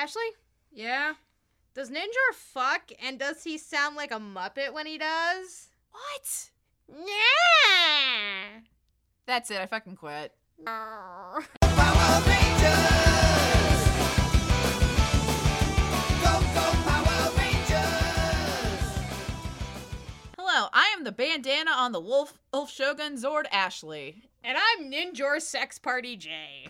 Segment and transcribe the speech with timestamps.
[0.00, 0.22] Ashley,
[0.70, 1.14] Yeah.
[1.74, 5.70] does Ninjor fuck and does he sound like a Muppet when he does?
[5.90, 6.50] What?
[6.88, 8.60] Yeah.
[9.26, 9.60] That's it.
[9.60, 10.32] I fucking quit.
[10.64, 11.48] Power Rangers!
[16.22, 18.84] Go, go, Power Rangers!
[20.38, 24.22] Hello, I am the bandana on the Wolf Wolf Shogun Zord Ashley.
[24.44, 26.68] And I'm Ninjor Sex Party J.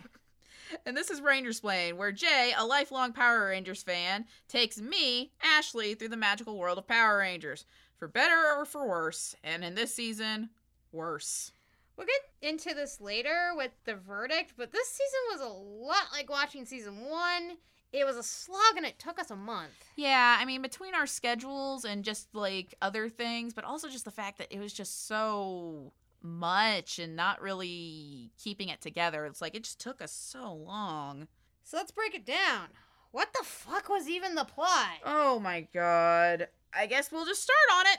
[0.86, 5.94] And this is Rangers Plain, where Jay, a lifelong Power Rangers fan, takes me, Ashley,
[5.94, 7.64] through the magical world of Power Rangers.
[7.96, 9.34] For better or for worse.
[9.42, 10.50] And in this season,
[10.92, 11.52] worse.
[11.96, 16.30] We'll get into this later with the verdict, but this season was a lot like
[16.30, 17.56] watching season one.
[17.92, 19.72] It was a slog and it took us a month.
[19.96, 24.10] Yeah, I mean, between our schedules and just like other things, but also just the
[24.10, 29.26] fact that it was just so much and not really keeping it together.
[29.26, 31.28] It's like it just took us so long.
[31.64, 32.68] So let's break it down.
[33.10, 34.98] What the fuck was even the plot?
[35.04, 36.48] Oh my god.
[36.74, 37.98] I guess we'll just start on it.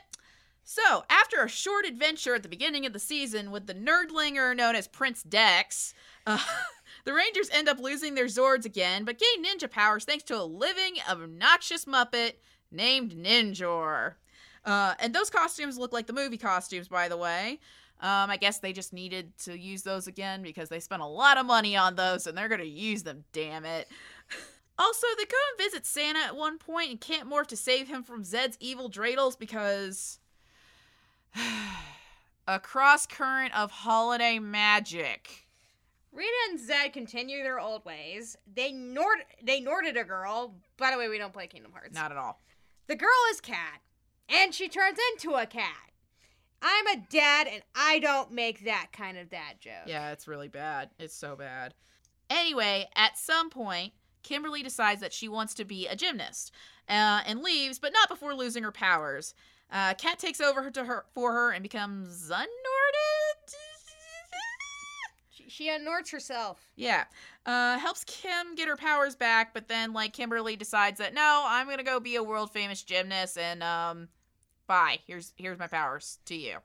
[0.63, 4.75] So, after a short adventure at the beginning of the season with the nerdlinger known
[4.75, 5.95] as Prince Dex,
[6.27, 6.37] uh,
[7.05, 10.43] the Rangers end up losing their Zords again, but gain ninja powers thanks to a
[10.43, 12.33] living, obnoxious Muppet
[12.71, 14.13] named Ninjor.
[14.63, 17.59] Uh, and those costumes look like the movie costumes, by the way.
[18.01, 21.37] Um, I guess they just needed to use those again because they spent a lot
[21.37, 23.87] of money on those and they're going to use them, damn it.
[24.81, 28.01] Also, they go and visit Santa at one point and can't morph to save him
[28.01, 30.19] from Zedd's evil dreidels because.
[32.49, 35.47] a cross current of holiday magic.
[36.11, 38.35] Rita and Zed continue their old ways.
[38.51, 40.55] They nord they norded a girl.
[40.77, 41.93] By the way, we don't play Kingdom Hearts.
[41.93, 42.39] Not at all.
[42.87, 43.81] The girl is Kat,
[44.27, 45.88] and she turns into a cat.
[46.61, 49.87] I'm a dad, and I don't make that kind of dad joke.
[49.87, 50.89] Yeah, it's really bad.
[50.99, 51.73] It's so bad.
[52.29, 53.93] Anyway, at some point,
[54.23, 56.51] Kimberly decides that she wants to be a gymnast
[56.87, 59.33] uh, and leaves, but not before losing her powers.
[59.71, 62.45] Uh, Kat takes over to her for her and becomes unnorted.
[65.29, 66.59] She, she unnorts herself.
[66.75, 67.05] Yeah.
[67.45, 71.69] Uh, helps Kim get her powers back, but then like Kimberly decides that no, I'm
[71.69, 74.09] gonna go be a world famous gymnast and um,
[74.69, 74.99] bye.
[75.05, 76.57] Here's here's my powers to you.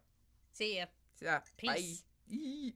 [0.52, 0.84] See ya.
[1.18, 2.04] So, Peace.
[2.30, 2.72] bye.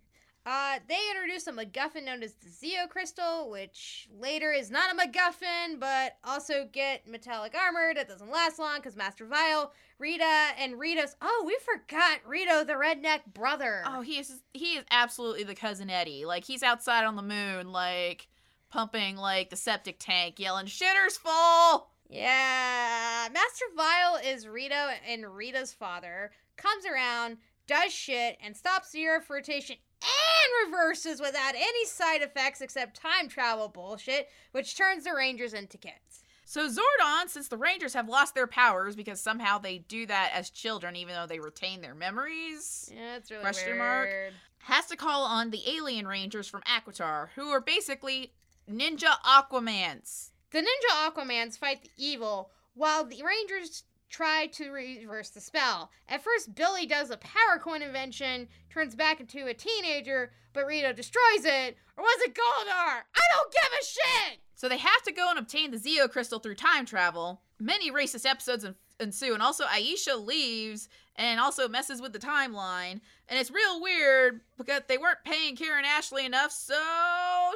[0.46, 4.96] Uh, they introduce a MacGuffin known as the Zeo Crystal, which later is not a
[4.96, 10.78] MacGuffin, but also get metallic armor that doesn't last long because Master Vile, Rita, and
[10.78, 11.14] Rita's.
[11.20, 13.82] Oh, we forgot Rito, the redneck brother.
[13.84, 16.24] Oh, he is he is absolutely the cousin Eddie.
[16.24, 18.28] Like he's outside on the moon, like
[18.70, 25.72] pumping like the septic tank, yelling "Shitter's full." Yeah, Master Vile is Rito and Rita's
[25.72, 26.30] father.
[26.56, 32.60] Comes around, does shit, and stops the Earth rotation and reverses without any side effects
[32.60, 36.22] except time travel bullshit, which turns the Rangers into kids.
[36.44, 40.48] So Zordon, since the Rangers have lost their powers because somehow they do that as
[40.48, 43.78] children, even though they retain their memories, Yeah, it's really Question weird.
[43.78, 44.08] mark?
[44.60, 48.32] has to call on the alien Rangers from Aquitar, who are basically
[48.70, 50.30] ninja Aquamans.
[50.50, 55.90] The Ninja Aquamans fight the evil while the Rangers try to reverse the spell.
[56.08, 60.94] At first, Billy does a power coin invention, turns back into a teenager, but Rito
[60.94, 61.76] destroys it.
[61.96, 63.02] Or was it Goldar?
[63.14, 64.38] I don't give a shit!
[64.54, 67.42] So they have to go and obtain the Zeo crystal through time travel.
[67.60, 68.64] Many racist episodes
[68.98, 73.00] ensue, and also Aisha leaves and also messes with the timeline.
[73.28, 76.74] And it's real weird because they weren't paying Karen Ashley enough, so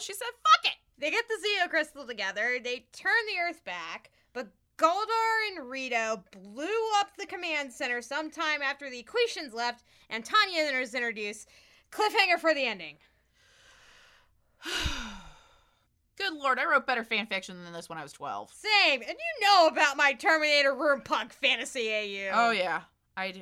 [0.00, 0.78] she said, fuck it!
[1.02, 4.46] They get the Zeo Crystal together, they turn the Earth back, but
[4.78, 10.60] Goldar and Rito blew up the command center sometime after the Aquitians left, and Tanya
[10.60, 11.48] is introduced.
[11.90, 12.98] Cliffhanger for the ending.
[16.16, 18.52] Good lord, I wrote better fan fiction than this when I was 12.
[18.52, 22.30] Same, and you know about my Terminator Room Punk fantasy AU.
[22.32, 22.82] Oh, yeah,
[23.16, 23.40] I do.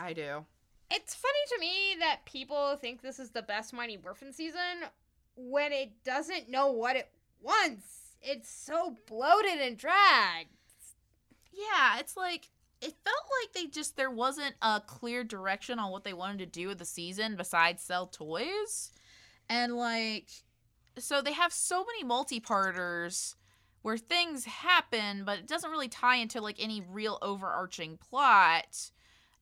[0.00, 0.44] I do.
[0.92, 4.84] It's funny to me that people think this is the best Mighty Morphin season
[5.36, 7.08] when it doesn't know what it
[7.40, 8.16] wants.
[8.22, 10.50] It's so bloated and dragged.
[11.52, 12.48] Yeah, it's like
[12.80, 16.46] it felt like they just there wasn't a clear direction on what they wanted to
[16.46, 18.92] do with the season besides sell toys.
[19.48, 20.30] And like
[20.98, 23.36] so they have so many multi-parters
[23.82, 28.90] where things happen but it doesn't really tie into like any real overarching plot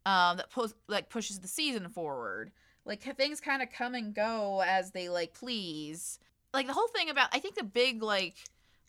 [0.05, 2.53] um that pu- like pushes the season forward.
[2.85, 6.19] Like things kind of come and go as they like please.
[6.53, 8.37] Like the whole thing about I think the big like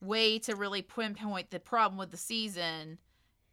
[0.02, 2.98] way to really pinpoint the problem with the season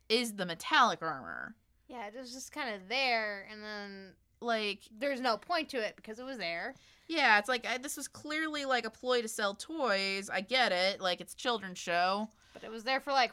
[0.09, 1.55] is the metallic armor.
[1.89, 5.97] Yeah, it was just kind of there, and then Like, there's no point to it
[5.97, 6.75] because it was there.
[7.09, 10.31] Yeah, it's like I, this was clearly like a ploy to sell toys.
[10.31, 11.01] I get it.
[11.01, 12.29] Like it's a children's show.
[12.55, 13.33] But it was there for like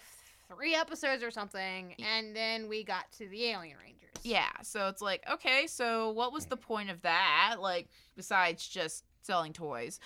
[0.54, 4.07] three episodes or something, and then we got to the Alien Rangers.
[4.24, 7.58] Yeah, so it's like, okay, so what was the point of that?
[7.60, 10.00] Like besides just selling toys.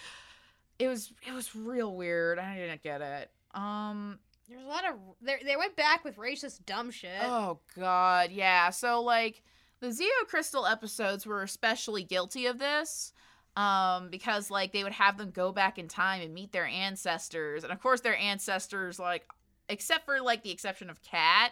[0.80, 2.40] It was it was real weird.
[2.40, 3.30] I didn't get it.
[3.54, 4.20] Um
[4.50, 7.22] There's a lot of they they went back with racist dumb shit.
[7.22, 8.70] oh god, yeah.
[8.72, 9.44] So like
[9.80, 13.14] the Zeo Crystal episodes were especially guilty of this.
[13.58, 17.64] Um, because like they would have them go back in time and meet their ancestors.
[17.64, 19.28] And of course their ancestors, like
[19.68, 21.52] except for like the exception of Kat,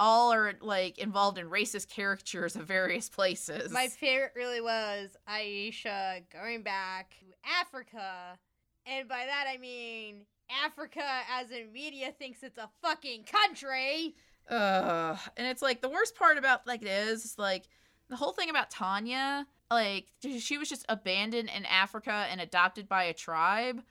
[0.00, 3.72] all are like involved in racist caricatures of various places.
[3.72, 7.26] My favorite really was Aisha going back to
[7.60, 8.38] Africa,
[8.86, 10.26] and by that I mean
[10.64, 14.14] Africa as in media thinks it's a fucking country.
[14.50, 15.18] Ugh.
[15.36, 17.68] And it's like the worst part about like it is, is like
[18.08, 23.04] the whole thing about Tanya, like she was just abandoned in Africa and adopted by
[23.04, 23.82] a tribe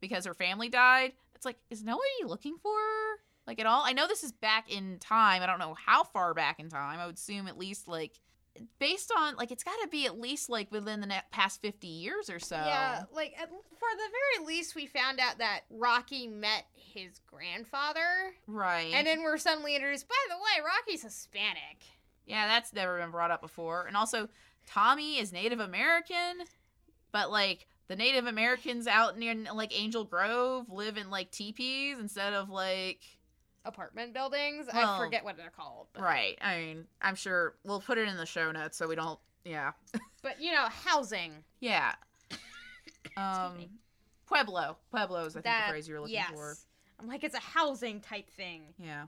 [0.00, 1.12] because her family died.
[1.34, 3.20] It's like, is nobody looking for her?
[3.46, 3.82] Like at all?
[3.84, 5.42] I know this is back in time.
[5.42, 6.98] I don't know how far back in time.
[6.98, 8.18] I would assume at least like
[8.78, 12.28] based on like it's got to be at least like within the past 50 years
[12.30, 12.56] or so.
[12.56, 13.54] Yeah, like at, for
[13.96, 14.08] the
[14.38, 18.92] very least, we found out that Rocky met his grandfather, Right.
[18.94, 20.08] and then we're suddenly introduced.
[20.08, 21.84] By the way, Rocky's Hispanic.
[22.26, 23.86] Yeah, that's never been brought up before.
[23.86, 24.28] And also,
[24.66, 26.38] Tommy is Native American,
[27.12, 32.32] but like the Native Americans out near like Angel Grove live in like teepees instead
[32.32, 33.00] of like.
[33.66, 34.68] Apartment buildings.
[34.72, 35.88] Well, I forget what they're called.
[35.92, 36.38] But, Right.
[36.40, 39.18] I mean, I'm sure we'll put it in the show notes so we don't.
[39.44, 39.72] Yeah.
[40.22, 41.32] But you know, housing.
[41.60, 41.94] Yeah.
[43.16, 43.68] Um.
[44.26, 44.76] Pueblo.
[44.90, 46.30] Pueblo is I think that the phrase you're looking yes.
[46.32, 46.56] for.
[47.00, 48.74] I'm like, it's a housing type thing.
[48.78, 49.04] Yeah.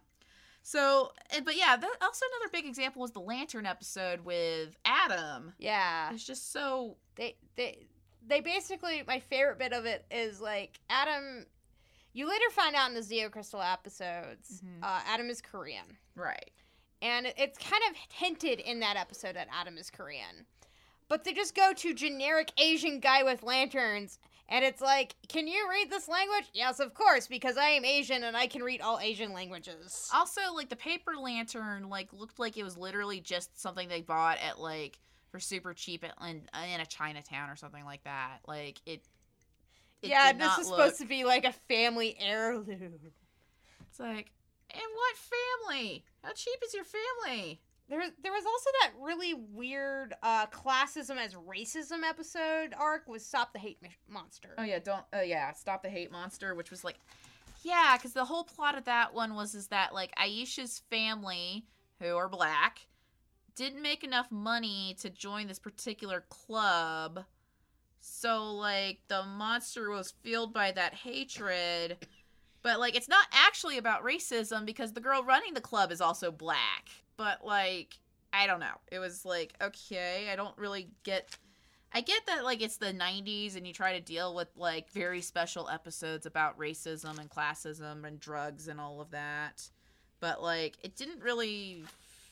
[0.62, 1.12] So,
[1.44, 5.54] but yeah, that, also another big example was the Lantern episode with Adam.
[5.58, 6.12] Yeah.
[6.12, 7.86] It's just so they they
[8.26, 11.46] they basically my favorite bit of it is like Adam.
[12.12, 14.82] You later find out in the Zeo Crystal episodes, Mhm.
[14.82, 16.50] uh, Adam is Korean, right.
[17.02, 20.46] and it's kind of hinted in that episode that Adam is Korean,
[21.08, 24.18] but they just go to generic Asian guy with lanterns.
[24.50, 26.46] And it's like, can you read this language?
[26.54, 30.08] Yes, of course, because I am Asian and I can read all Asian languages.
[30.14, 34.38] Also, like the paper lantern, like looked like it was literally just something they bought
[34.38, 34.98] at like
[35.30, 38.38] for super cheap at, in, in a Chinatown or something like that.
[38.46, 39.04] Like it.
[40.02, 42.66] It yeah, this is look- supposed to be like a family heirloom.
[43.88, 44.30] It's like,
[44.70, 46.04] and what family?
[46.22, 47.60] How cheap is your family?
[47.88, 53.54] There, there was also that really weird uh, classism as racism episode arc with Stop
[53.54, 53.78] the Hate
[54.08, 54.50] Monster.
[54.58, 55.04] Oh yeah, don't.
[55.14, 56.96] Oh yeah, stop the hate monster, which was like,
[57.62, 61.64] yeah, because the whole plot of that one was is that like Aisha's family,
[61.98, 62.86] who are black,
[63.56, 67.24] didn't make enough money to join this particular club,
[68.08, 71.98] so like the monster was fueled by that hatred.
[72.62, 76.30] But like, it's not actually about racism because the girl running the club is also
[76.30, 76.88] black.
[77.16, 77.98] But like,
[78.32, 78.80] I don't know.
[78.90, 81.36] It was like, okay, I don't really get
[81.92, 85.22] I get that like it's the 90s and you try to deal with like very
[85.22, 89.68] special episodes about racism and classism and drugs and all of that.
[90.20, 91.84] But like it didn't really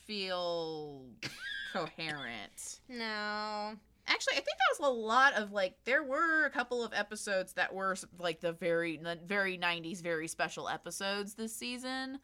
[0.05, 1.05] feel
[1.73, 2.79] coherent.
[2.87, 3.73] No.
[4.07, 7.53] Actually, I think that was a lot of like there were a couple of episodes
[7.53, 12.19] that were like the very very 90s very special episodes this season.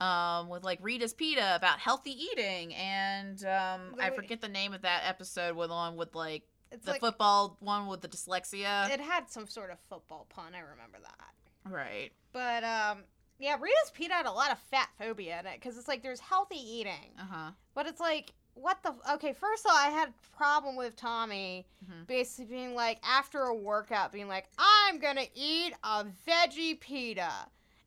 [0.00, 4.82] Um, with like Rita's Pita about healthy eating, and um, I forget the name of
[4.82, 8.88] that episode with on with like It's the like football one with the dyslexia.
[8.90, 10.54] it had some sort of football pun.
[10.54, 11.68] I remember that.
[11.72, 12.10] right.
[12.32, 12.98] But um,
[13.40, 16.20] yeah, Rita's Pita had a lot of fat phobia in it because it's like there's
[16.20, 17.50] healthy eating, Uh huh.
[17.74, 19.32] but it's like what the okay.
[19.32, 22.06] First of all, I had a problem with Tommy Mhm.
[22.06, 27.32] basically being like after a workout, being like, I'm gonna eat a veggie pita,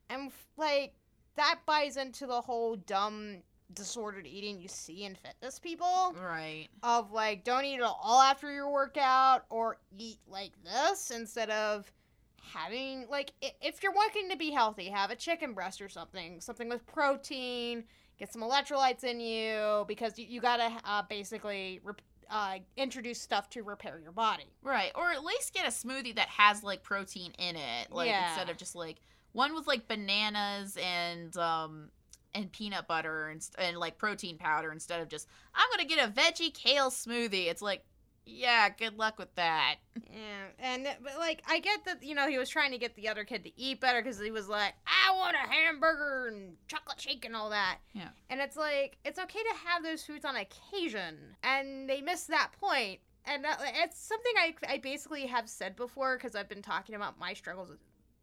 [0.09, 0.93] and like
[1.35, 6.67] that buys into the whole dumb disordered eating you see in fitness people Right.
[6.83, 11.89] of like don't eat it all after your workout or eat like this instead of
[12.41, 16.67] having like if you're wanting to be healthy have a chicken breast or something something
[16.67, 17.85] with protein
[18.21, 23.49] get some electrolytes in you because you, you gotta uh, basically rep- uh, introduce stuff
[23.49, 24.91] to repair your body Right.
[24.95, 28.29] Or at least get a smoothie that has like protein in it, like Yeah.
[28.29, 28.97] instead of just like
[29.31, 31.89] one with like bananas and um
[32.35, 36.11] and peanut butter and and like protein powder instead of just I'm gonna get a
[36.11, 37.47] veggie kale smoothie.
[37.49, 37.83] It's like,
[38.31, 39.75] yeah, good luck with that.
[40.09, 43.07] Yeah, and but like I get that you know he was trying to get the
[43.09, 47.00] other kid to eat better because he was like, I want a hamburger and chocolate
[47.00, 47.79] shake and all that.
[47.93, 48.09] Yeah.
[48.29, 52.51] And it's like it's okay to have those foods on occasion, and they missed that
[52.59, 53.00] point.
[53.25, 57.19] and uh, it's something I, I basically have said before because I've been talking about
[57.19, 57.79] my struggles with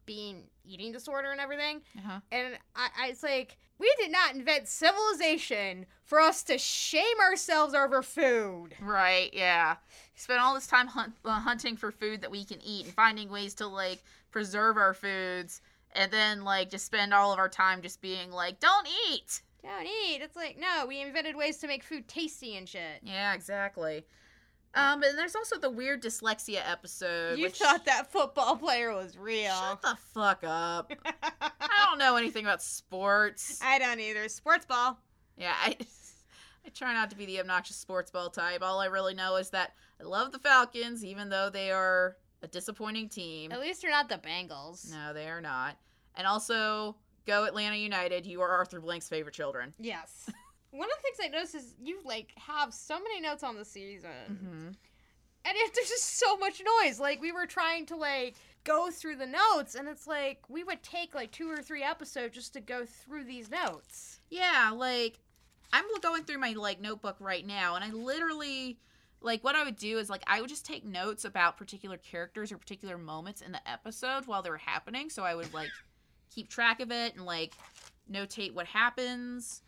[0.09, 1.81] being eating disorder and everything.
[1.95, 2.19] Uh-huh.
[2.31, 7.75] And I, I it's like we did not invent civilization for us to shame ourselves
[7.75, 8.73] over food.
[8.81, 9.75] Right, yeah.
[10.15, 13.29] Spend all this time hunt, uh, hunting for food that we can eat and finding
[13.29, 15.61] ways to like preserve our foods
[15.91, 19.43] and then like just spend all of our time just being like don't eat.
[19.61, 20.21] Don't eat.
[20.23, 23.01] It's like no, we invented ways to make food tasty and shit.
[23.03, 24.05] Yeah, exactly.
[24.75, 29.17] Um and there's also the weird dyslexia episode You which thought that football player was
[29.17, 29.51] real.
[29.51, 30.91] Shut the fuck up.
[31.41, 33.59] I don't know anything about sports.
[33.63, 34.27] I don't either.
[34.29, 34.99] Sports ball.
[35.37, 35.75] Yeah, I
[36.65, 38.61] I try not to be the obnoxious sports ball type.
[38.61, 42.47] All I really know is that I love the Falcons, even though they are a
[42.47, 43.51] disappointing team.
[43.51, 44.91] At least they're not the Bengals.
[44.91, 45.77] No, they are not.
[46.15, 46.95] And also,
[47.25, 48.25] go Atlanta United.
[48.25, 49.73] You are Arthur Blank's favorite children.
[49.79, 50.29] Yes.
[50.71, 53.65] One of the things I noticed is you like have so many notes on the
[53.65, 54.67] season, Mm-hmm.
[54.67, 54.75] and
[55.57, 56.99] it, there's just so much noise.
[56.99, 60.83] Like we were trying to like go through the notes, and it's like we would
[60.83, 64.19] take like two or three episodes just to go through these notes.
[64.29, 65.19] Yeah, like
[65.73, 68.77] I'm going through my like notebook right now, and I literally
[69.21, 72.51] like what I would do is like I would just take notes about particular characters
[72.51, 75.71] or particular moments in the episode while they were happening, so I would like
[76.33, 77.53] keep track of it and like
[78.11, 79.61] notate what happens.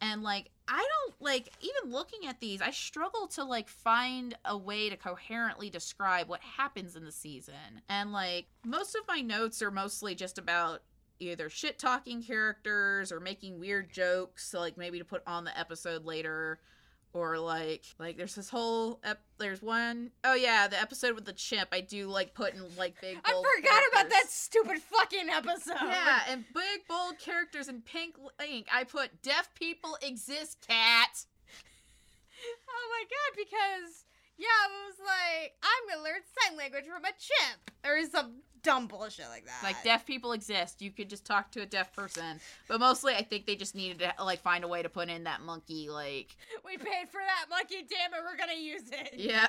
[0.00, 4.56] And like I don't like even looking at these, I struggle to like find a
[4.56, 7.82] way to coherently describe what happens in the season.
[7.88, 10.82] And like most of my notes are mostly just about
[11.20, 16.04] either shit talking characters or making weird jokes, like maybe to put on the episode
[16.04, 16.60] later.
[17.14, 21.32] Or like, like there's this whole ep- there's one oh yeah the episode with the
[21.32, 25.74] chimp I do like put in like big I forgot about that stupid fucking episode.
[25.80, 28.68] Yeah, and big bold characters in pink ink.
[28.72, 31.24] I put deaf people exist, Kat.
[32.70, 34.04] Oh my god, because
[34.36, 38.86] yeah, it was like I'm gonna learn sign language from a chimp or some dumb
[38.86, 39.60] bullshit like that.
[39.62, 40.82] Like deaf people exist.
[40.82, 42.40] You could just talk to a deaf person.
[42.68, 45.24] But mostly, I think they just needed to like find a way to put in
[45.24, 45.88] that monkey.
[45.90, 47.86] Like, we paid for that monkey.
[47.88, 49.14] Damn it, we're gonna use it.
[49.16, 49.48] yeah.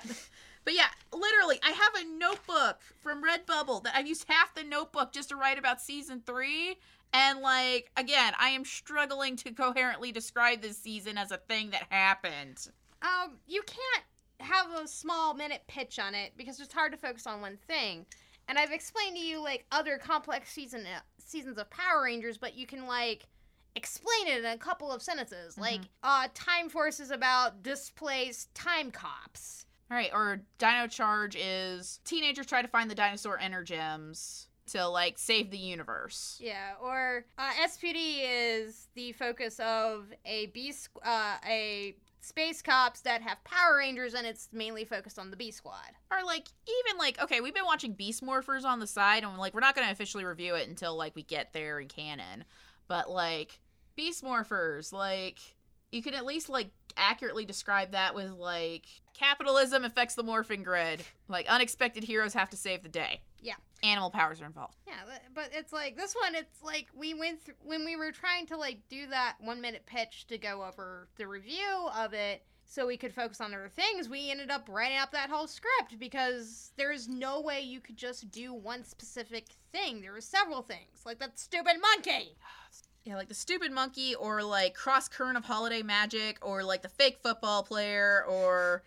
[0.65, 5.13] But yeah, literally, I have a notebook from Redbubble that I've used half the notebook
[5.13, 6.77] just to write about season three.
[7.13, 11.83] And like again, I am struggling to coherently describe this season as a thing that
[11.89, 12.67] happened.
[13.01, 14.03] Um, you can't
[14.41, 18.05] have a small minute pitch on it because it's hard to focus on one thing.
[18.49, 22.55] And I've explained to you like other complex season uh, seasons of Power Rangers, but
[22.55, 23.27] you can like
[23.75, 25.57] explain it in a couple of sentences.
[25.57, 29.67] Like, uh, Time Force is about displaced time cops.
[29.91, 35.17] All right, or Dino Charge is teenagers try to find the dinosaur energems to like
[35.17, 36.39] save the universe.
[36.41, 43.21] Yeah, or uh, SPD is the focus of a B uh, a space cops that
[43.21, 45.91] have Power Rangers, and it's mainly focused on the B Squad.
[46.11, 49.53] Or like even like okay, we've been watching Beast Morphers on the side, and like
[49.53, 52.43] we're not gonna officially review it until like we get there in canon.
[52.87, 53.59] But like
[53.95, 55.39] Beast Morphers, like
[55.91, 61.01] you can at least like accurately describe that with like capitalism affects the morphing grid.
[61.27, 63.21] Like unexpected heroes have to save the day.
[63.41, 63.55] Yeah.
[63.83, 64.75] Animal powers are involved.
[64.87, 64.93] Yeah,
[65.33, 66.35] but- it's like this one.
[66.35, 69.85] It's like we went through when we were trying to like do that one minute
[69.85, 74.09] pitch to go over the review of it, so we could focus on other things.
[74.09, 78.29] We ended up writing up that whole script because there's no way you could just
[78.31, 80.01] do one specific thing.
[80.01, 82.35] There were several things, like that stupid monkey.
[83.09, 86.89] Yeah, like the stupid monkey, or like cross current of holiday magic, or like the
[86.89, 88.83] fake football player, or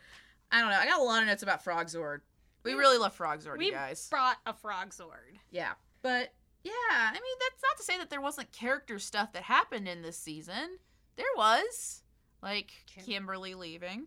[0.52, 0.76] I don't know.
[0.76, 2.20] I got a lot of notes about Frogzord.
[2.62, 4.06] We really love Frogzord, We you guys.
[4.08, 5.38] brought a frog sword.
[5.50, 9.42] Yeah, but yeah, I mean that's not to say that there wasn't character stuff that
[9.42, 10.78] happened in this season.
[11.16, 12.04] There was,
[12.44, 14.06] like Kim- Kimberly leaving.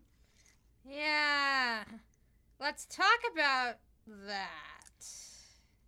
[0.88, 1.84] Yeah.
[2.58, 3.74] Let's talk about
[4.26, 5.06] that.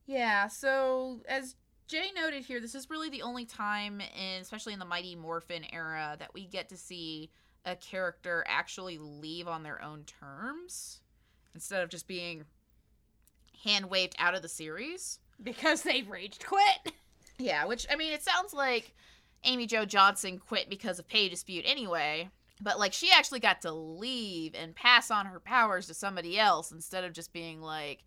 [0.06, 1.54] Yeah, so as
[1.88, 5.64] Jay noted here, this is really the only time, in, especially in the Mighty Morphin
[5.72, 7.30] era, that we get to see
[7.64, 11.00] a character actually leave on their own terms
[11.54, 12.44] instead of just being
[13.64, 15.18] hand waved out of the series.
[15.42, 16.92] Because they raged quit.
[17.40, 18.96] Yeah, which I mean, it sounds like
[19.44, 22.30] Amy Jo Johnson quit because of pay dispute anyway.
[22.60, 26.72] But like, she actually got to leave and pass on her powers to somebody else
[26.72, 28.02] instead of just being like,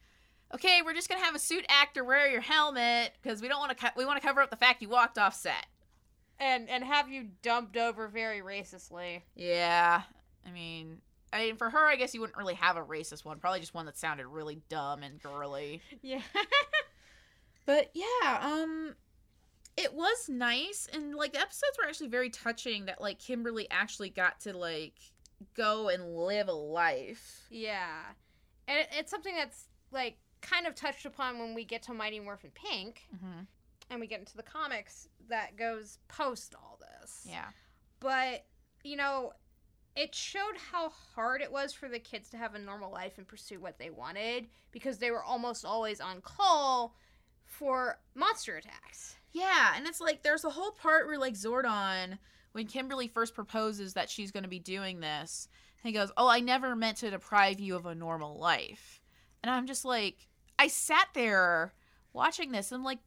[0.53, 3.72] "Okay, we're just gonna have a suit actor wear your helmet because we don't want
[3.77, 3.86] to.
[3.86, 5.65] Co- we want to cover up the fact you walked off set."
[6.39, 9.22] And and have you dumped over very racistly.
[9.36, 10.01] Yeah,
[10.46, 10.98] I mean,
[11.31, 13.39] I mean, for her, I guess you wouldn't really have a racist one.
[13.39, 15.81] Probably just one that sounded really dumb and girly.
[16.01, 16.22] Yeah.
[17.65, 18.96] But yeah, um
[19.77, 24.10] it was nice and like the episodes were actually very touching that like Kimberly actually
[24.10, 24.96] got to like
[25.55, 27.46] go and live a life.
[27.50, 28.01] yeah.
[28.67, 32.19] and it, it's something that's like kind of touched upon when we get to Mighty
[32.19, 33.41] Morphin Pink Mm-hmm.
[33.89, 37.25] and we get into the comics that goes post all this.
[37.29, 37.45] Yeah.
[38.00, 38.45] But,
[38.83, 39.33] you know,
[39.95, 43.27] it showed how hard it was for the kids to have a normal life and
[43.27, 46.95] pursue what they wanted because they were almost always on call
[47.45, 49.15] for monster attacks.
[49.33, 52.17] Yeah, and it's like there's a whole part where like Zordon,
[52.53, 55.48] when Kimberly first proposes that she's going to be doing this,
[55.83, 59.01] he goes, "Oh, I never meant to deprive you of a normal life,"
[59.43, 60.27] and I'm just like,
[60.62, 61.74] I sat there
[62.13, 63.00] watching this, and I'm like,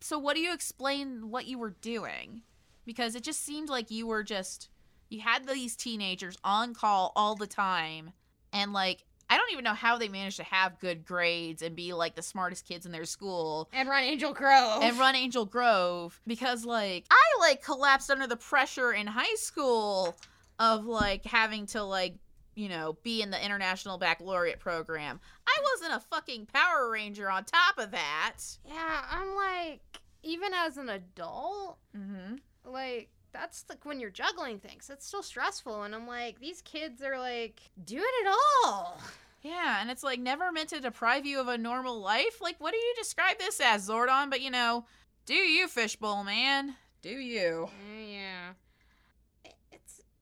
[0.00, 2.42] so what do you explain what you were doing?
[2.84, 4.68] Because it just seemed like you were just
[5.08, 8.12] you had these teenagers on call all the time,
[8.52, 9.04] and like.
[9.30, 12.22] I don't even know how they managed to have good grades and be like the
[12.22, 14.82] smartest kids in their school And run Angel Grove.
[14.82, 20.14] and run Angel Grove because like I like collapsed under the pressure in high school
[20.58, 22.16] of like having to like
[22.54, 25.20] you know be in the international baccalaureate program.
[25.46, 28.38] I wasn't a fucking Power Ranger on top of that.
[28.66, 29.80] Yeah, I'm like,
[30.22, 32.36] even as an adult, Mm-hmm.
[32.70, 34.90] like, that's like when you're juggling things.
[34.90, 35.82] It's still stressful.
[35.84, 38.34] And I'm like, these kids are like doing it
[38.66, 39.00] all.
[39.42, 42.40] Yeah, and it's like never meant to deprive you of a normal life.
[42.40, 44.30] Like, what do you describe this as, Zordon?
[44.30, 44.84] But you know,
[45.26, 46.74] do you, Fishbowl man?
[47.00, 47.68] Do you?
[48.08, 48.31] Yeah.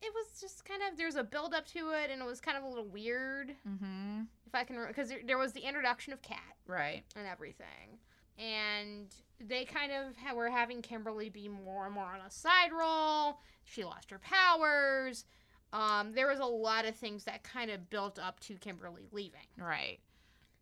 [0.03, 2.57] It- was just kind of there's a build up to it and it was kind
[2.57, 4.23] of a little weird Mm-hmm.
[4.47, 7.03] if I can because there, there was the introduction of Kat Right.
[7.17, 7.99] and everything.
[8.39, 9.07] And
[9.39, 13.41] they kind of ha- were having Kimberly be more and more on a side role.
[13.65, 15.25] She lost her powers.
[15.73, 19.41] Um, there was a lot of things that kind of built up to Kimberly leaving.
[19.59, 19.99] Right.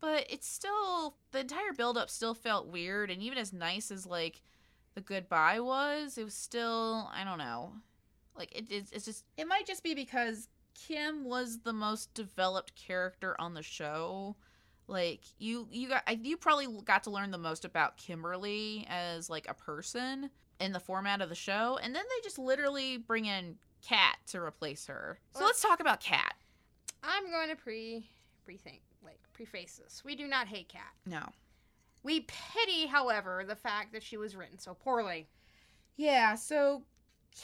[0.00, 4.42] But it's still the entire buildup still felt weird, and even as nice as like
[4.94, 7.72] the goodbye was, it was still I don't know.
[8.38, 12.74] Like it, it's, it's just it might just be because Kim was the most developed
[12.76, 14.36] character on the show.
[14.86, 19.46] Like you you got you probably got to learn the most about Kimberly as like
[19.48, 20.30] a person
[20.60, 24.40] in the format of the show, and then they just literally bring in Kat to
[24.40, 25.18] replace her.
[25.32, 26.34] So Well- let's talk about Kat.
[27.02, 28.08] I'm going to pre
[28.44, 30.02] pre-think like preface this.
[30.04, 30.92] We do not hate Kat.
[31.06, 31.22] No.
[32.02, 35.28] We pity, however, the fact that she was written so poorly.
[35.96, 36.82] Yeah, so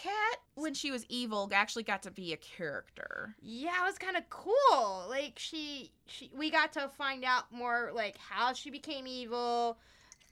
[0.02, 3.36] Kat, when she was evil, actually got to be a character.
[3.40, 5.06] Yeah, it was kind of cool.
[5.08, 9.78] Like she, she, we got to find out more like how she became evil,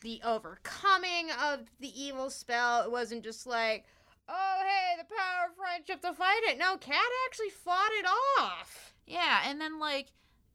[0.00, 2.82] the overcoming of the evil spell.
[2.82, 3.84] It wasn't just like,
[4.28, 6.58] oh hey, the power of friendship to fight it.
[6.58, 8.06] No, Kat actually fought it
[8.40, 8.94] off.
[9.06, 10.08] Yeah, and then like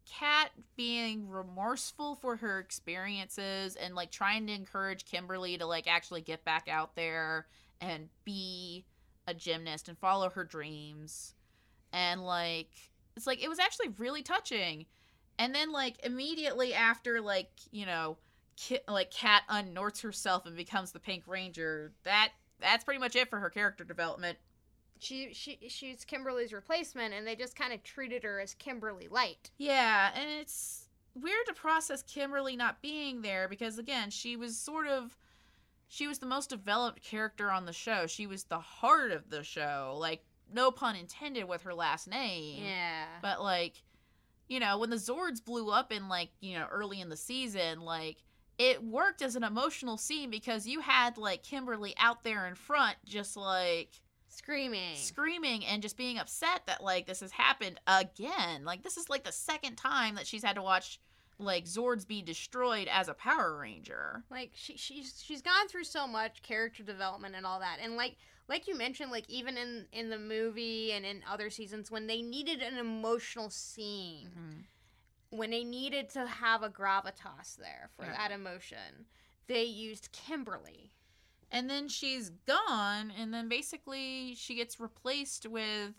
[0.06, 6.22] Kat being remorseful for her experiences and like trying to encourage Kimberly to like actually
[6.22, 7.48] get back out there
[7.82, 8.86] and be
[9.28, 11.34] a gymnast and follow her dreams.
[11.94, 12.72] And like
[13.16, 14.86] it's like it was actually really touching.
[15.40, 18.18] And then like immediately after like, you know,
[18.56, 23.30] Ki- like Kat unnorts herself and becomes the Pink Ranger, that that's pretty much it
[23.30, 24.38] for her character development.
[25.00, 29.52] She, she, she's Kimberly's replacement, and they just kind of treated her as Kimberly Light.
[29.60, 34.88] Yeah, and it's weird to process Kimberly not being there because again, she was sort
[34.88, 35.16] of
[35.88, 38.08] she was the most developed character on the show.
[38.08, 39.96] She was the heart of the show.
[40.00, 40.24] Like
[40.54, 42.64] no pun intended with her last name.
[42.64, 43.06] Yeah.
[43.22, 43.82] But like,
[44.48, 47.82] you know, when the Zords blew up in like, you know, early in the season,
[47.82, 48.18] like
[48.58, 52.98] it worked as an emotional scene because you had like Kimberly out there in front
[53.06, 53.92] just like
[54.30, 54.96] Screaming.
[54.96, 58.66] screaming and just being upset that like this has happened again.
[58.66, 61.00] Like this is like the second time that she's had to watch
[61.40, 64.24] like Zords be destroyed as a Power Ranger.
[64.30, 68.16] like she she's she's gone through so much character development and all that and like
[68.48, 72.22] like you mentioned like even in in the movie and in other seasons when they
[72.22, 75.38] needed an emotional scene mm-hmm.
[75.38, 78.14] when they needed to have a gravitas there for Yeah.
[78.18, 79.06] that emotion
[79.48, 80.92] they used kimberly
[81.52, 85.94] And then she's gone and then basically she gets replaced with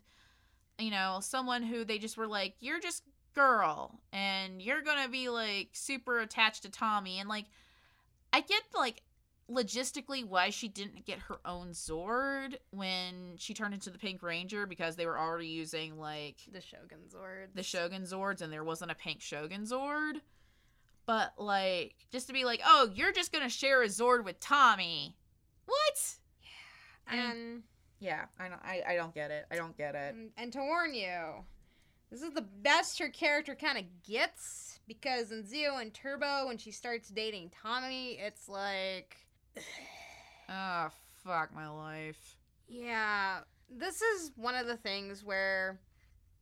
[0.81, 3.03] you know, someone who they just were like, You're just
[3.39, 7.45] girl and you're gonna be like super attached to Tommy and like
[8.33, 9.03] I get like
[9.49, 14.67] logistically why she didn't get her own Zord when she turned into the Pink Ranger
[14.67, 18.91] because they were already using like the shogun zord the Shogun Zords and there wasn't
[18.91, 20.15] a pink Shogun Zord.
[21.07, 25.17] But like just to be like, oh, you're just gonna share a Zord with Tommy.
[25.67, 26.15] What?
[27.11, 27.63] Mean- and
[28.01, 29.47] Yeah, I don't I, I don't get it.
[29.51, 30.15] I don't get it.
[30.15, 31.45] and, and to warn you
[32.11, 36.59] this is the best her character kind of gets because in Zeo and Turbo when
[36.59, 39.17] she starts dating Tommy it's like
[40.49, 40.89] Oh
[41.25, 42.37] fuck my life.
[42.69, 43.41] Yeah,
[43.71, 45.79] this is one of the things where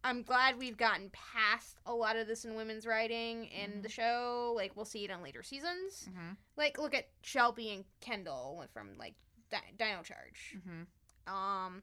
[0.05, 3.83] I'm glad we've gotten past a lot of this in women's writing in Mhm.
[3.83, 4.53] the show.
[4.55, 6.09] Like we'll see it in later seasons.
[6.09, 6.33] Mm-hmm.
[6.57, 9.15] Like look at Shelby and Kendall from like
[9.51, 10.57] Di- Dino Charge.
[10.57, 11.33] Mm-hmm.
[11.35, 11.83] Um,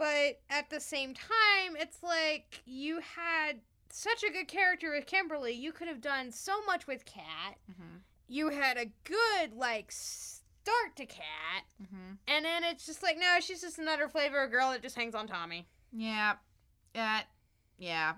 [0.00, 3.60] but at the same time, it's like you had
[3.90, 5.52] such a good character with Kimberly.
[5.52, 7.56] You could have done so much with Kat.
[7.70, 7.96] Mm-hmm.
[8.28, 11.24] You had a good like start to Kat,
[11.82, 12.12] Mm-hmm.
[12.28, 15.14] and then it's just like no, she's just another flavor of girl that just hangs
[15.14, 15.66] on Tommy.
[15.92, 16.34] Yeah,
[16.94, 17.24] that,
[17.78, 18.14] yeah,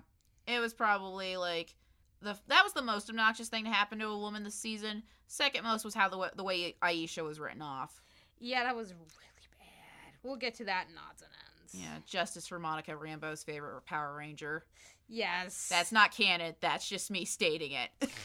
[0.47, 1.75] it was probably like
[2.21, 5.03] the that was the most obnoxious thing to happen to a woman this season.
[5.27, 8.01] Second most was how the way, the way Aisha was written off.
[8.39, 9.07] Yeah, that was really
[9.57, 10.13] bad.
[10.21, 11.31] We'll get to that in odds and.
[11.73, 14.63] Yeah, justice for Monica Rambeau's favorite Power Ranger.
[15.09, 15.67] Yes.
[15.69, 16.55] That's not canon.
[16.61, 17.89] That's just me stating it.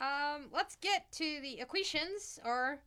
[0.00, 2.78] Um, let's get to the Aquitians, or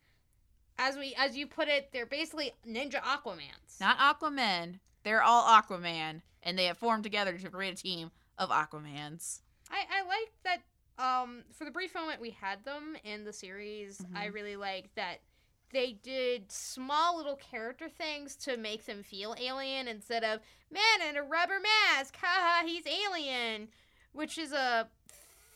[0.79, 3.79] as we as you put it, they're basically ninja Aquamans.
[3.81, 4.79] not Aquaman.
[5.03, 9.39] They're all Aquaman, and they have formed together to create a team of Aquamans.
[9.69, 10.61] I I like that.
[11.21, 14.33] Um, for the brief moment we had them in the series, I Mhm.
[14.33, 15.19] really like that
[15.71, 20.39] they did small little character things to make them feel alien instead of
[20.71, 23.67] man in a rubber mask, haha, he's alien,
[24.13, 24.87] which is a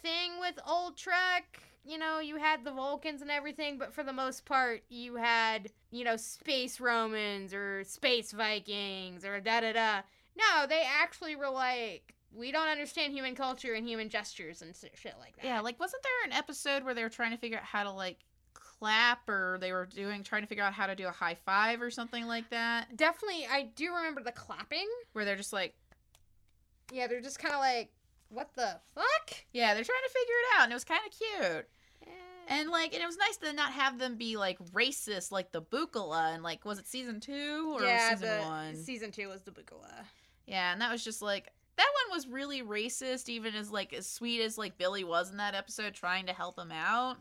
[0.02, 1.62] thing with old Trek.
[1.88, 5.70] You know, you had the Vulcans and everything, but for the most part, you had
[5.92, 10.02] you know space Romans or space Vikings or da da da.
[10.38, 15.16] No, they actually were like, we don't understand human culture and human gestures and shit
[15.20, 15.46] like that.
[15.46, 17.92] Yeah, like wasn't there an episode where they were trying to figure out how to
[17.92, 18.20] like
[18.80, 21.82] clap, or they were doing trying to figure out how to do a high five
[21.82, 22.96] or something like that?
[22.96, 24.88] definitely, I do remember the clapping.
[25.14, 25.76] Where they're just like,
[26.92, 27.92] Yeah, they're just kind of like,
[28.30, 29.34] what the fuck?
[29.54, 31.68] yeah, they're trying to figure it out, and it was kind of cute.
[32.48, 35.64] And like, and it was nice to not have them be like racist, like the
[35.64, 38.76] Bukala, and like, was it season two or yeah, season one?
[38.76, 40.04] season two was the Bukala.
[40.46, 44.08] Yeah, and that was just like that one was really racist, even as like as
[44.08, 47.18] sweet as like Billy was in that episode, trying to help him out.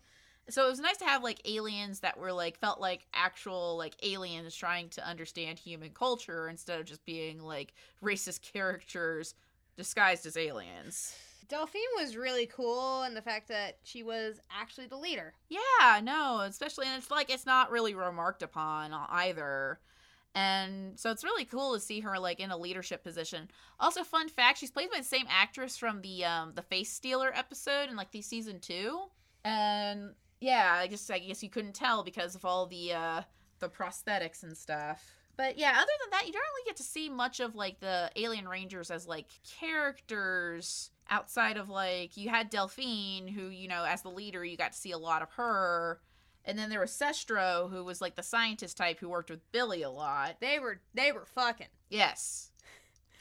[0.51, 3.95] So it was nice to have like aliens that were like felt like actual like
[4.03, 9.35] aliens trying to understand human culture instead of just being like racist characters
[9.77, 11.17] disguised as aliens.
[11.49, 15.35] Delphine was really cool, and the fact that she was actually the leader.
[15.49, 19.79] Yeah, no, especially and it's like it's not really remarked upon either.
[20.35, 23.51] And so it's really cool to see her like in a leadership position.
[23.79, 27.33] Also, fun fact, she's played by the same actress from the um the Face Stealer
[27.35, 29.03] episode in like the season two.
[29.45, 33.23] And yeah, I guess I guess you couldn't tell because of all the uh
[33.61, 35.15] the prosthetics and stuff.
[35.37, 38.11] But yeah, other than that, you don't really get to see much of like the
[38.17, 39.27] Alien Rangers as like
[39.59, 44.73] characters outside of like you had Delphine, who you know as the leader, you got
[44.73, 46.01] to see a lot of her,
[46.45, 49.83] and then there was Cestro, who was like the scientist type who worked with Billy
[49.83, 50.37] a lot.
[50.41, 51.69] They were they were fucking.
[51.91, 52.53] Yes,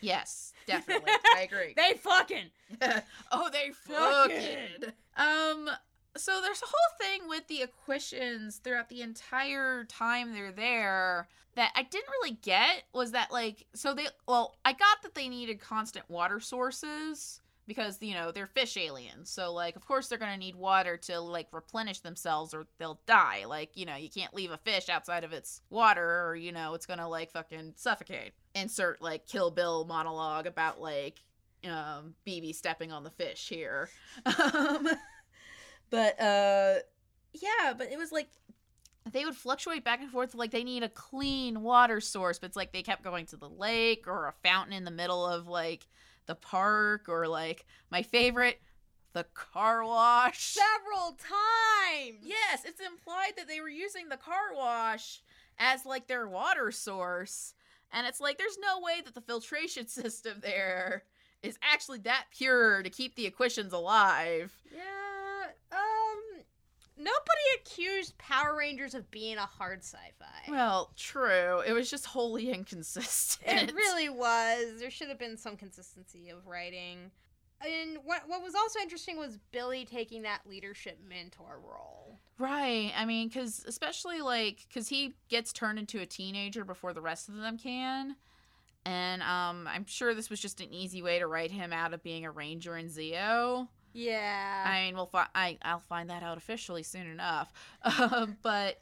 [0.02, 1.74] yes, definitely, I agree.
[1.76, 2.52] They fucking.
[3.32, 4.38] oh, they Fucking.
[4.38, 4.94] fucking.
[5.18, 5.70] Um.
[6.16, 11.72] So there's a whole thing with the Aquitians throughout the entire time they're there that
[11.76, 15.60] I didn't really get was that like so they well I got that they needed
[15.60, 19.30] constant water sources because you know they're fish aliens.
[19.30, 23.46] So like of course they're gonna need water to like replenish themselves or they'll die.
[23.48, 26.74] Like you know you can't leave a fish outside of its water or you know
[26.74, 28.34] it's gonna like fucking suffocate.
[28.56, 31.24] Insert like Kill Bill monologue about like
[31.64, 33.90] um BB stepping on the fish here.
[34.26, 34.88] Um
[35.94, 36.74] but uh
[37.34, 38.28] yeah but it was like
[39.12, 42.56] they would fluctuate back and forth like they need a clean water source but it's
[42.56, 45.86] like they kept going to the lake or a fountain in the middle of like
[46.26, 48.60] the park or like my favorite
[49.14, 52.18] the car wash Several times.
[52.24, 55.22] yes it's implied that they were using the car wash
[55.60, 57.54] as like their water source
[57.92, 61.04] and it's like there's no way that the filtration system there
[61.44, 64.80] is actually that pure to keep the Aquitians alive Yeah.
[66.98, 70.52] Nobody accused Power Rangers of being a hard sci-fi.
[70.52, 71.62] Well, true.
[71.66, 73.70] It was just wholly inconsistent.
[73.70, 74.80] It really was.
[74.80, 77.12] There should have been some consistency of writing.
[77.62, 82.20] And what what was also interesting was Billy taking that leadership mentor role.
[82.38, 82.92] right.
[82.96, 87.30] I mean, because especially like because he gets turned into a teenager before the rest
[87.30, 88.18] of them can,
[88.86, 92.04] and um, I'm sure this was just an easy way to write him out of
[92.04, 93.70] being a ranger in Zeo.
[93.94, 94.64] Yeah.
[94.66, 97.52] I mean, we'll fi- I I'll find that out officially soon enough.
[98.00, 98.80] Um, but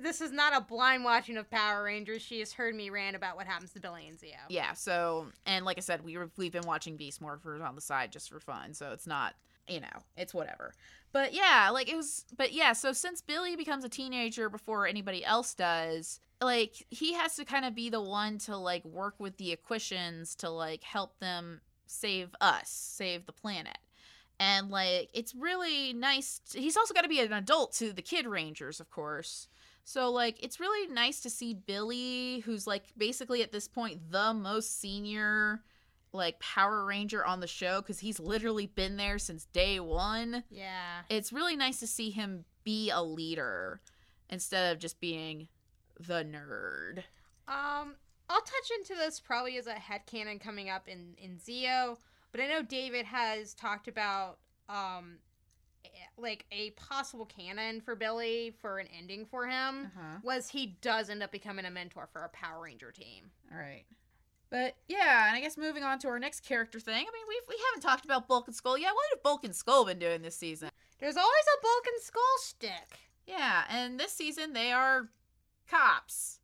[0.00, 2.22] this is not a blind watching of Power Rangers.
[2.22, 4.36] She has heard me rant about what happens to Billy and Zeo.
[4.48, 4.72] yeah.
[4.72, 8.12] So and like I said, we were, we've been watching Beast Morphers on the side
[8.12, 8.72] just for fun.
[8.72, 9.34] So it's not
[9.68, 10.72] you know it's whatever.
[11.12, 12.24] But yeah, like it was.
[12.36, 17.36] But yeah, so since Billy becomes a teenager before anybody else does, like he has
[17.36, 21.18] to kind of be the one to like work with the Aquitians to like help
[21.20, 23.78] them save us, save the planet.
[24.40, 26.40] And like it's really nice.
[26.50, 29.48] t- he's also got to be an adult to the Kid Rangers, of course.
[29.84, 34.34] So like it's really nice to see Billy, who's like basically at this point the
[34.34, 35.62] most senior
[36.12, 41.00] like Power Ranger on the show because he's literally been there since day one Yeah.
[41.08, 43.80] it's really nice to see him be a leader
[44.30, 45.48] instead of just being
[45.98, 46.98] the nerd.
[47.48, 47.96] Um,
[48.30, 51.98] I'll touch into this probably as a head headcanon coming up in in Zeo,
[52.34, 55.18] but I know David has talked about um
[56.16, 60.18] like a possible canon for Billy for an ending for him Uh-huh.
[60.22, 63.30] was he does end up becoming a mentor for a Power Ranger team.
[63.52, 63.84] All right.
[64.50, 66.94] But yeah, and I guess moving on to our next character thing.
[66.94, 68.94] I mean, we we haven't talked about Bulk and Skull yet.
[68.94, 70.70] What have Bulk and Skull been doing this season?
[70.98, 72.98] There's always a Bulk and Skull stick.
[73.26, 75.08] Yeah, and this season they are
[75.68, 76.40] cops.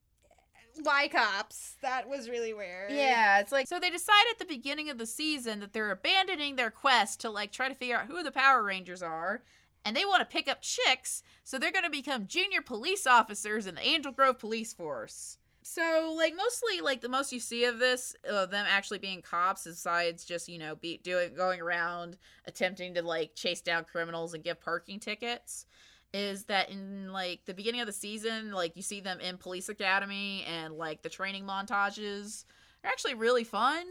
[0.85, 1.77] Y cops.
[1.83, 2.93] That was really weird.
[2.93, 6.57] Yeah, it's like so they decide at the beginning of the season that they're abandoning
[6.57, 9.43] their quest to like try to figure out who the Power Rangers are,
[9.85, 13.67] and they want to pick up chicks, so they're going to become junior police officers
[13.67, 15.39] in the Angel Grove Police Force.
[15.63, 19.65] So like mostly like the most you see of this of them actually being cops
[19.65, 22.17] besides just, you know, be doing going around
[22.47, 25.67] attempting to like chase down criminals and give parking tickets
[26.13, 29.69] is that in like the beginning of the season, like you see them in police
[29.69, 32.45] academy and like the training montages
[32.85, 33.87] are actually really fun.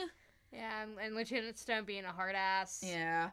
[0.51, 2.83] Yeah, and, and Lieutenant Stone being a hard ass.
[2.85, 3.29] Yeah.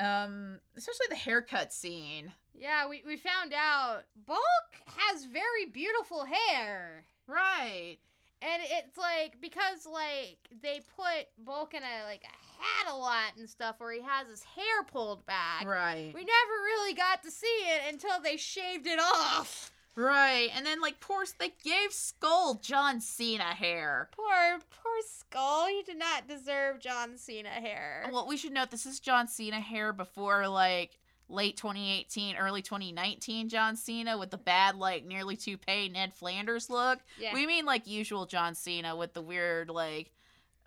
[0.00, 2.32] Um, especially the haircut scene.
[2.54, 4.40] Yeah, we, we found out Bulk
[4.86, 7.04] has very beautiful hair.
[7.26, 7.98] Right.
[8.44, 13.32] And it's like because like they put Bulk in a like a hat a lot
[13.38, 15.66] and stuff where he has his hair pulled back.
[15.66, 16.12] Right.
[16.14, 19.72] We never really got to see it until they shaved it off.
[19.96, 20.50] Right.
[20.54, 24.10] And then like poor they gave Skull John Cena hair.
[24.14, 25.70] Poor poor Skull.
[25.70, 28.10] you did not deserve John Cena hair.
[28.12, 33.48] Well, we should note this is John Cena hair before like late 2018, early 2019
[33.48, 36.98] John Cena with the bad like nearly toupee Ned Flanders look.
[37.18, 37.32] Yeah.
[37.34, 40.12] We mean like usual John Cena with the weird like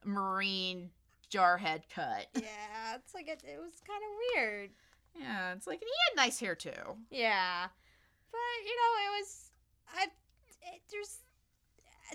[0.04, 0.90] marine
[1.32, 2.28] jarhead cut.
[2.36, 4.70] yeah, it's like it, it was kind of weird.
[5.20, 6.72] Yeah, it's like and he had nice hair too.
[7.10, 7.68] Yeah,
[8.32, 9.50] but you know, it was
[9.96, 10.04] I.
[10.74, 11.18] It, there's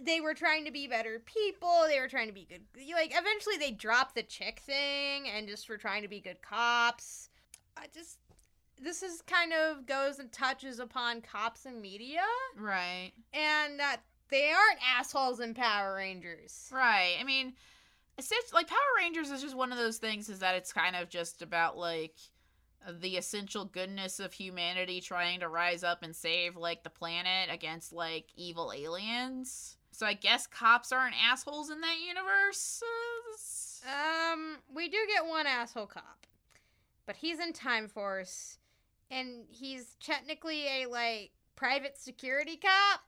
[0.03, 1.85] they were trying to be better people.
[1.87, 2.63] They were trying to be good.
[2.81, 6.41] you- Like eventually, they dropped the chick thing and just were trying to be good
[6.43, 7.29] cops.
[7.77, 8.19] I just
[8.83, 12.23] this is kind of goes and touches upon cops and media
[12.57, 13.13] Right.
[13.33, 13.99] and that
[14.31, 16.69] they aren't assholes in Power Rangers.
[16.73, 17.17] Right.
[17.21, 17.53] I mean,
[18.19, 20.29] essentially, like Power Rangers is just one of those things.
[20.29, 22.15] Is that it's kind of just about like
[23.01, 27.93] the essential goodness of humanity trying to rise up and save like the planet against
[27.93, 29.77] like evil aliens.
[29.93, 32.83] So I guess cops aren't assholes in that universe.
[33.85, 36.27] Um, we do get one asshole cop,
[37.07, 38.59] but he's in Time Force,
[39.13, 43.01] and he's technically a like private security cop.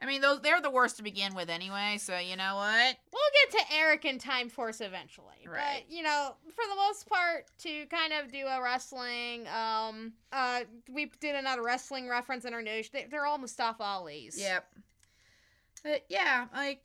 [0.00, 1.96] I mean, those they're the worst to begin with anyway.
[2.00, 2.96] So you know what?
[3.12, 3.22] We'll
[3.52, 5.84] get to Eric in Time Force eventually, Right.
[5.86, 10.62] but you know, for the most part, to kind of do a wrestling, um, uh,
[10.90, 12.88] we did another wrestling reference in our news.
[12.90, 14.36] They, they're all Mustafa Ali's.
[14.40, 14.64] Yep.
[15.84, 16.82] But yeah, like,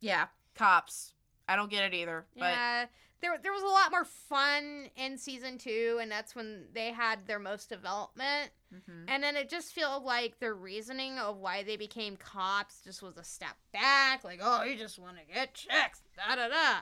[0.00, 1.12] yeah, cops.
[1.48, 2.26] I don't get it either.
[2.36, 2.86] But Yeah,
[3.20, 7.26] there there was a lot more fun in season two, and that's when they had
[7.26, 8.50] their most development.
[8.72, 9.04] Mhm.
[9.08, 13.16] And then it just felt like the reasoning of why they became cops just was
[13.16, 14.22] a step back.
[14.24, 16.80] Like, oh, you just want to get checks, da da da.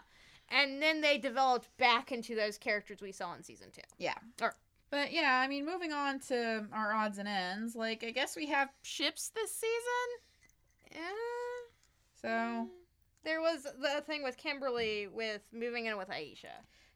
[0.50, 3.82] And then they developed back into those characters we saw in season two.
[3.98, 4.14] Yeah.
[4.40, 4.56] Or-
[4.90, 8.46] But yeah, I mean, moving on to our odds and ends, like, I guess we
[8.46, 11.00] have ships this season.
[11.02, 11.10] Yeah.
[12.22, 12.70] So,
[13.24, 16.46] There was the thing with Kimberly with moving in with Aisha.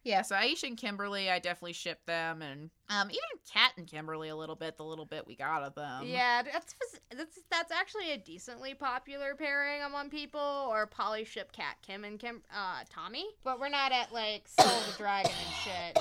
[0.04, 2.42] yeah, so Aisha and Kimberly, I definitely ship them.
[2.42, 3.20] And um, even
[3.52, 6.04] Kat and Kimberly a little bit, the little bit we got of them.
[6.06, 6.74] yeah, that's
[7.14, 12.18] that's that's actually a decently popular pairing among people, or poly ship Kat Kim and
[12.18, 13.26] Kim uh Tommy.
[13.44, 15.98] But we're not at like Soul the Dragon and shit.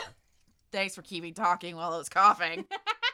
[0.71, 2.65] Thanks for keeping talking while I was coughing.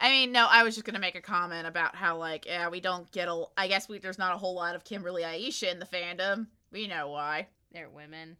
[0.00, 2.80] I mean, no, I was just gonna make a comment about how, like, yeah, we
[2.80, 3.44] don't get a.
[3.56, 6.46] I guess we there's not a whole lot of Kimberly Aisha in the fandom.
[6.70, 7.48] We know why.
[7.72, 8.36] They're women.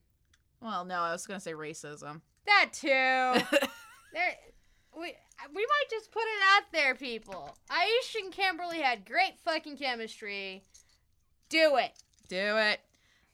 [0.60, 2.20] Well, no, I was gonna say racism.
[2.46, 3.58] That too.
[4.10, 4.34] There,
[4.96, 5.14] we
[5.54, 7.56] we might just put it out there, people.
[7.70, 10.62] Aisha and Kimberly had great fucking chemistry.
[11.48, 11.92] Do it.
[12.28, 12.80] Do it.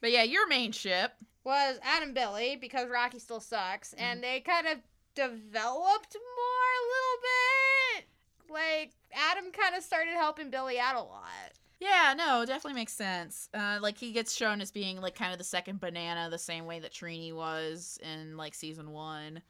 [0.01, 1.13] But yeah, your main ship.
[1.45, 4.33] Was Adam Billy because Rocky still sucks, and mm-hmm.
[4.33, 4.79] they kind of
[5.15, 8.07] developed more a little bit.
[8.51, 11.53] Like Adam kind of started helping Billy out a lot.
[11.81, 13.49] Yeah, no, definitely makes sense.
[13.53, 16.67] Uh, like he gets shown as being like kind of the second banana, the same
[16.67, 19.43] way that Trini was in like season one.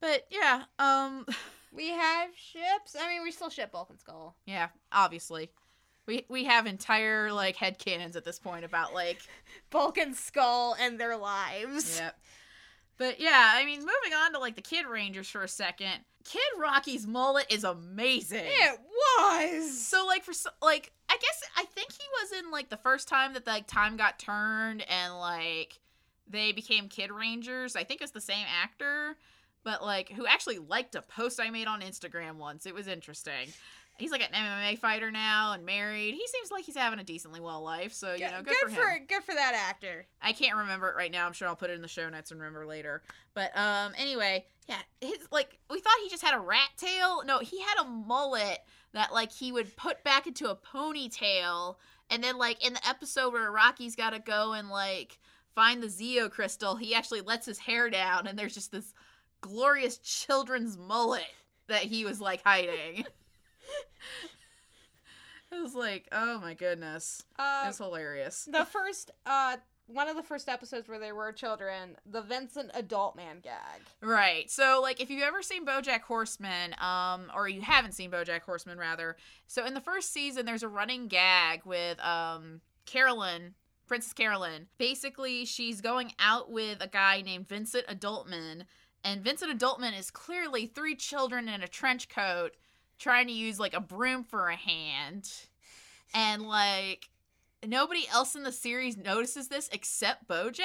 [0.00, 1.26] But yeah, um,
[1.72, 2.96] We have ships.
[2.98, 4.34] I mean, we still ship Bulk and Skull.
[4.46, 5.50] yeah, obviously,
[6.06, 9.20] we we have entire like head cannons at this point about like
[9.70, 11.98] Bulk and Skull and their lives.
[11.98, 12.18] Yep.
[12.96, 16.00] But yeah, I mean, moving on to like the Kid Rangers for a second.
[16.28, 18.44] Kid Rocky's mullet is amazing.
[18.44, 18.80] It
[19.18, 19.80] was.
[19.80, 23.32] So like for like I guess I think he was in like the first time
[23.32, 25.78] that like time got turned and like
[26.28, 27.76] they became Kid Rangers.
[27.76, 29.16] I think it's the same actor,
[29.64, 32.66] but like who actually liked a post I made on Instagram once.
[32.66, 33.48] It was interesting.
[33.98, 36.14] He's like an MMA fighter now and married.
[36.14, 39.06] He seems like he's having a decently well life, so you know, good, for him.
[39.08, 40.06] good for that actor.
[40.22, 41.26] I can't remember it right now.
[41.26, 43.02] I'm sure I'll put it in the show notes and remember later.
[43.34, 47.22] But um anyway, yeah, his like we thought he just had a rat tail.
[47.24, 48.60] No, he had a mullet
[48.92, 51.76] that like he would put back into a ponytail
[52.10, 55.18] and then like in the episode where Rocky's got to go and like
[55.54, 58.94] find the Zeo crystal, he actually lets his hair down and there's just this
[59.40, 61.26] glorious children's mullet
[61.66, 63.04] that he was like hiding.
[65.52, 67.22] it was like, oh my goodness.
[67.38, 68.48] Uh, It's hilarious.
[68.50, 73.42] the first, uh, one of the first episodes where they were children, the Vincent Adultman
[73.42, 73.80] gag.
[74.02, 74.50] Right.
[74.50, 78.76] So, like, if you've ever seen BoJack Horseman, um, or you haven't seen BoJack Horseman,
[78.78, 83.54] rather, so in the first season, there's a running gag with um Carolyn,
[83.86, 84.66] Princess Carolyn.
[84.76, 88.64] Basically, she's going out with a guy named Vincent Adultman,
[89.02, 92.56] and Vincent Adultman is clearly three children in a trench coat
[92.98, 95.30] trying to use like a broom for a hand,
[96.14, 97.08] and like
[97.66, 100.64] nobody else in the series notices this except Bojack.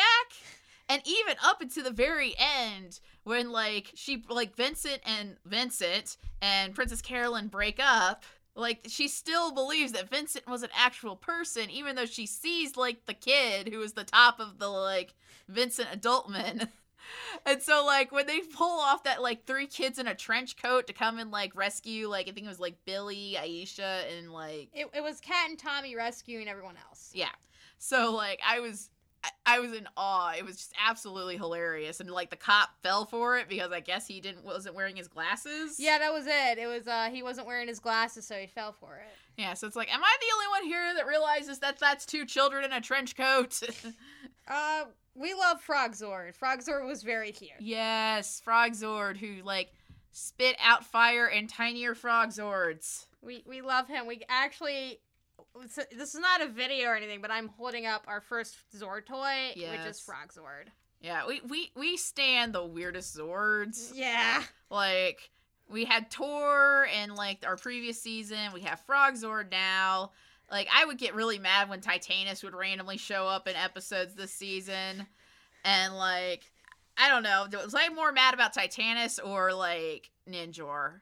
[0.89, 6.76] And even up until the very end, when like she like Vincent and Vincent and
[6.76, 11.96] Princess Carolyn break up, like she still believes that Vincent was an actual person, even
[11.96, 15.13] though she sees like the kid who was the top of the like
[15.48, 16.67] Vincent Adultman.
[17.46, 20.88] And so like when they pull off that like three kids in a trench coat
[20.88, 24.70] to come and like rescue like I think it was like Billy, Aisha, and like
[24.74, 27.12] It, it was Kat and Tommy rescuing everyone else.
[27.13, 27.30] yeah.
[27.78, 28.89] So like I was
[29.26, 30.34] I, I was in awe.
[30.38, 32.00] It was just absolutely hilarious.
[32.02, 35.08] And like the cop fell for it because I guess he didn't wasn't wearing his
[35.08, 35.80] glasses.
[35.80, 36.58] Yeah, that was it.
[36.58, 39.16] It was uh he wasn't wearing his glasses, so he fell for it.
[39.38, 42.24] Yeah, so it's like, am I the only one here that realizes that that's two
[42.26, 43.60] children in a trench coat?
[44.48, 46.38] Uh, we love Frogzord.
[46.38, 47.52] Frogzord was very cute.
[47.60, 49.72] yes, Frogzord who like
[50.12, 53.06] spit out fire and tinier Frogzords.
[53.22, 54.08] We we love him.
[54.08, 55.00] We actually.
[55.96, 59.50] This is not a video or anything, but I'm holding up our first Zord toy,
[59.56, 60.06] which is Yes.
[60.10, 60.70] Frogzord.
[61.00, 63.92] Yeah, we we we stand the weirdest Zords.
[63.94, 64.42] Yeah.
[64.72, 65.30] Like
[65.70, 68.52] we had Tor in like our previous season.
[68.54, 70.12] We have Frogzord now.
[70.54, 74.32] Like I would get really mad when Titanus would randomly show up in episodes this
[74.32, 75.08] season,
[75.66, 76.44] and like
[76.96, 81.02] I don't know, was I more mad about Titanus or like Ninjor?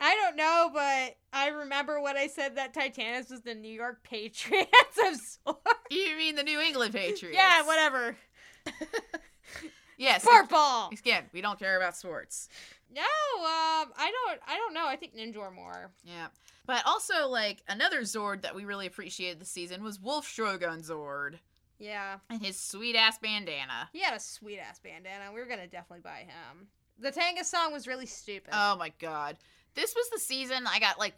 [0.00, 4.02] I don't know, but I remember what I said that Titanus was the New York
[4.04, 5.56] Patriots of Zord.
[5.90, 7.36] You mean the New England Patriots?
[7.36, 8.16] Yeah, whatever.
[10.02, 10.24] Yes.
[10.24, 10.90] Purple.
[10.92, 12.48] Again, we don't care about sports.
[12.94, 14.40] No, um, I don't.
[14.46, 14.86] I don't know.
[14.86, 15.90] I think Ninjor more.
[16.04, 16.26] Yeah.
[16.66, 21.38] But also, like, another Zord that we really appreciated this season was Wolf Shogun Zord
[21.78, 23.88] Yeah, and his sweet ass bandana.
[23.92, 25.32] he had a sweet ass bandana.
[25.34, 26.68] We were gonna definitely buy him.
[26.98, 28.50] The Tenga song was really stupid.
[28.52, 29.38] Oh my god.
[29.74, 31.14] This was the season I got, like,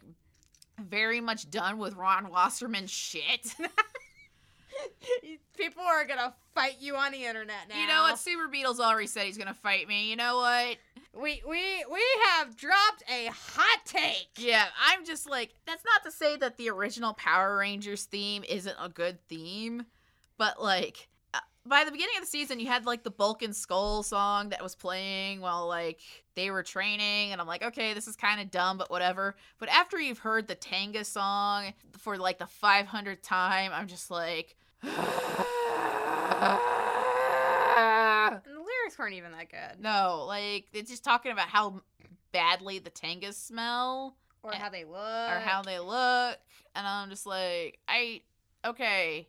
[0.81, 3.53] very much done with Ron Wasserman shit.
[5.57, 7.79] People are gonna fight you on the internet now.
[7.79, 8.19] you know what?
[8.19, 10.09] Super Beetles already said he's gonna fight me.
[10.09, 10.77] You know what?
[11.15, 14.27] We we we have dropped a hot take.
[14.37, 18.75] Yeah, I'm just like, that's not to say that the original Power Rangers theme isn't
[18.81, 19.85] a good theme,
[20.37, 23.55] but like, uh, by the beginning of the season, you had like the Bulk and
[23.55, 26.01] Skull song that was playing while like
[26.35, 29.37] they were training, and I'm like, okay, this is kind of dumb, but whatever.
[29.57, 34.57] But after you've heard the Tenga song for like the 500th time, I'm just like,
[38.85, 41.81] lyrics weren't even that good, no, like it's just talking about how
[42.31, 44.15] badly the Tengas smell.
[44.43, 44.95] or how they look,
[45.31, 46.37] or how they look
[46.75, 48.21] and i'm just like i
[48.63, 49.27] okay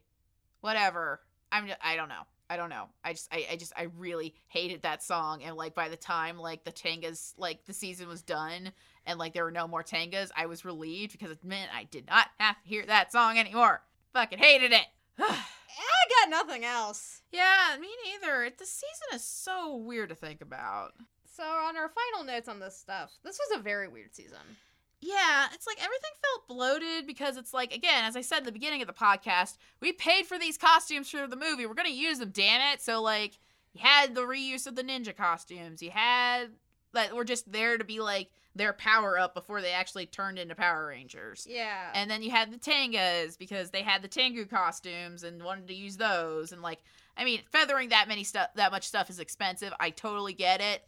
[0.61, 1.20] whatever.
[1.53, 2.22] I'm just, i don't know.
[2.49, 2.87] I don't know.
[3.03, 6.39] I just I, I just i really hated that song and like by the time
[6.39, 8.72] like the tengas like the season was done
[9.05, 12.07] and like there were no more tengas i was relieved because it meant i did
[12.09, 13.83] not have to hear that song anymore.
[14.12, 14.87] Fucking hated it
[15.79, 17.22] I got nothing else.
[17.33, 20.93] yeah me neither the season is so weird to think about
[21.35, 24.57] So on our final notes on this stuff, this was a very weird season.
[25.01, 28.53] Yeah, it's like everything felt bloated because it's like again, as I said at the
[28.53, 31.66] beginning of the podcast, we paid for these costumes for the movie.
[31.66, 32.81] We're gonna use them, damn it.
[32.81, 33.39] So like,
[33.74, 35.83] you had the reuse of the ninja costumes.
[35.83, 36.47] You had
[36.95, 40.55] that were just there to be like their power up before they actually turned into
[40.55, 41.47] Power Rangers.
[41.49, 41.91] Yeah.
[41.95, 45.75] And then you had the Tengas because they had the Tengu costumes and wanted to
[45.75, 46.53] use those.
[46.53, 46.81] And like,
[47.17, 49.73] I mean, feathering that many stuff, that much stuff is expensive.
[49.79, 50.83] I totally get it.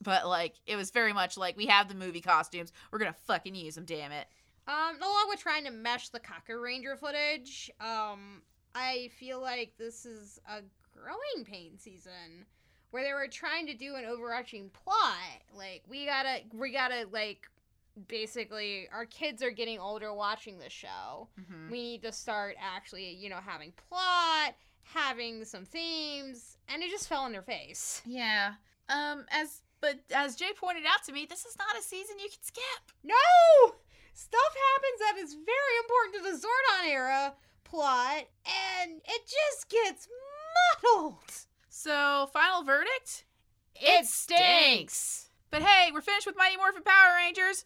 [0.00, 2.72] But like, it was very much like we have the movie costumes.
[2.92, 3.84] We're gonna fucking use them.
[3.84, 4.28] Damn it.
[4.68, 8.42] Um, along with trying to mesh the Kaku Ranger footage, um,
[8.74, 10.60] I feel like this is a
[10.94, 12.44] growing pain season
[12.90, 15.42] where they were trying to do an overarching plot.
[15.54, 17.48] Like we gotta, we gotta like,
[18.06, 21.28] basically, our kids are getting older watching this show.
[21.40, 21.70] Mhm.
[21.70, 27.08] We need to start actually, you know, having plot, having some themes, and it just
[27.08, 28.02] fell in their face.
[28.06, 28.54] Yeah.
[28.88, 29.26] Um.
[29.30, 32.42] As but as Jay pointed out to me, this is not a season you can
[32.42, 32.92] skip.
[33.04, 33.74] No!
[34.14, 37.34] Stuff happens that is very important to the Zordon era
[37.64, 38.24] plot,
[38.82, 40.08] and it just gets
[40.82, 41.46] muddled.
[41.80, 43.24] So final verdict.
[43.76, 45.30] It stinks.
[45.52, 47.62] But hey, we're finished with Mighty Morphin Power Rangers.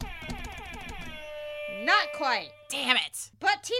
[1.83, 2.49] Not quite.
[2.69, 3.31] Damn it.
[3.39, 3.79] But Tini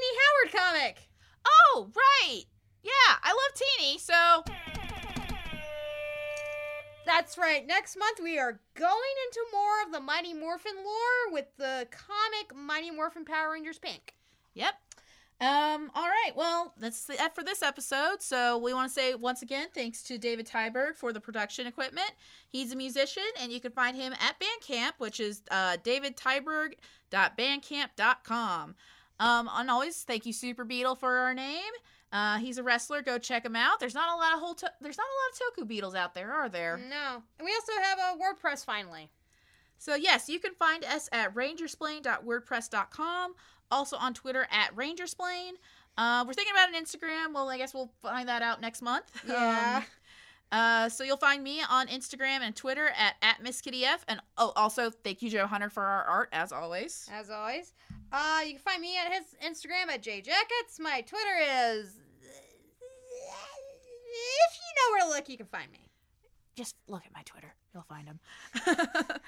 [0.50, 1.08] Howard comic.
[1.46, 2.46] Oh, right.
[2.82, 4.44] Yeah, I love Teeny, so
[7.06, 7.68] That's right.
[7.68, 12.56] Next month we are going into more of the Mighty Morphin lore with the comic
[12.56, 14.16] Mighty Morphin Power Rangers Pink.
[14.56, 14.74] Yep.
[15.44, 16.32] Um, all right.
[16.36, 18.22] Well, that's it for this episode.
[18.22, 22.10] So we want to say once again thanks to David Tyberg for the production equipment.
[22.50, 28.76] He's a musician, and you can find him at Bandcamp, which is uh, davidtyberg.bandcamp.com.
[29.20, 31.74] Um, and always thank you, Super Beetle, for our name.
[32.14, 33.02] Uh, he's a wrestler.
[33.02, 33.80] Go check him out.
[33.80, 34.54] There's not a lot of whole.
[34.56, 36.78] To- there's not a lot of Toku Beetles out there, are there?
[36.78, 37.22] No.
[37.40, 39.10] And we also have a WordPress finally.
[39.84, 43.36] So yes, you can find us at rangersplain.wordpress.com.
[43.70, 45.56] Also on Twitter at rangersplain.
[45.98, 47.34] Uh, we're thinking about an Instagram.
[47.34, 49.12] Well, I guess we'll find that out next month.
[49.28, 49.80] Yeah.
[49.80, 49.84] Um,
[50.54, 54.04] uh, so you'll find me on Instagram and Twitter at at MissKittyF.
[54.08, 57.10] And oh, also thank you, Joe Hunter, for our art as always.
[57.12, 57.74] As always.
[58.12, 60.80] Uh, you can find me at his Instagram at jjackets.
[60.80, 62.00] My Twitter is.
[64.16, 65.90] If you know where to look, you can find me.
[66.56, 67.54] Just look at my Twitter.
[67.74, 68.20] You'll find them.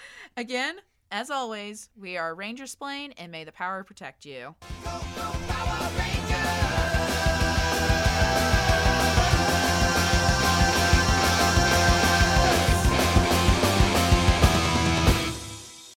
[0.37, 0.75] Again,
[1.11, 4.55] as always, we are Rangersplain, and may the power protect you.
[4.83, 5.54] Go, go!